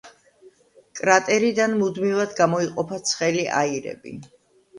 [0.99, 4.17] კრატერიდან მუდმივად გამოიყოფა ცხელი აირები.